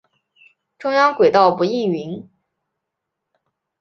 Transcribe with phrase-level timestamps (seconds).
[0.79, 2.27] 中央轨道不营运。